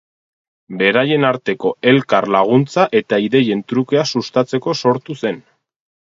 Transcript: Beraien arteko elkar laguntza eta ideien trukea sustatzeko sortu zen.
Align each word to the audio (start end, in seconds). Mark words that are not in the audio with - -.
Beraien 0.77 1.25
arteko 1.27 1.73
elkar 1.91 2.25
laguntza 2.35 2.85
eta 2.99 3.19
ideien 3.25 3.61
trukea 3.73 4.07
sustatzeko 4.13 4.75
sortu 4.81 5.17
zen. 5.25 5.39